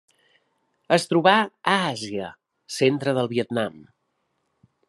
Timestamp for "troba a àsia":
1.11-2.31